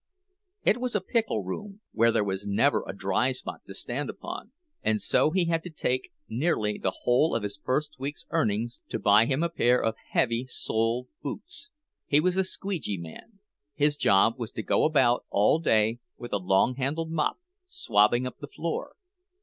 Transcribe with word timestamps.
It 0.63 0.81
was 0.81 0.95
a 0.95 0.99
"pickle 1.01 1.43
room," 1.43 1.81
where 1.91 2.11
there 2.11 2.23
was 2.23 2.47
never 2.47 2.83
a 2.87 2.91
dry 2.91 3.33
spot 3.33 3.61
to 3.67 3.75
stand 3.75 4.09
upon, 4.09 4.51
and 4.81 4.99
so 4.99 5.29
he 5.29 5.45
had 5.45 5.61
to 5.61 5.69
take 5.69 6.11
nearly 6.27 6.79
the 6.79 7.01
whole 7.03 7.35
of 7.35 7.43
his 7.43 7.61
first 7.63 7.97
week's 7.99 8.25
earnings 8.31 8.81
to 8.89 8.97
buy 8.97 9.27
him 9.27 9.43
a 9.43 9.47
pair 9.49 9.79
of 9.79 9.93
heavy 10.09 10.47
soled 10.49 11.07
boots. 11.21 11.69
He 12.07 12.19
was 12.19 12.35
a 12.35 12.43
"squeedgie" 12.43 12.97
man; 12.99 13.41
his 13.75 13.95
job 13.95 14.39
was 14.39 14.51
to 14.53 14.63
go 14.63 14.85
about 14.85 15.25
all 15.29 15.59
day 15.59 15.99
with 16.17 16.33
a 16.33 16.37
long 16.37 16.77
handled 16.77 17.11
mop, 17.11 17.37
swabbing 17.67 18.25
up 18.25 18.39
the 18.39 18.47
floor. 18.47 18.95